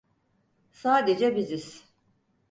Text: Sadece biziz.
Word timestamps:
Sadece 0.71 1.35
biziz. 1.35 1.85